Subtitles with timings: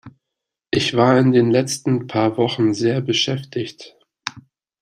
[0.71, 3.95] Ich war in den letzten paar Wochen sehr beschäftigt.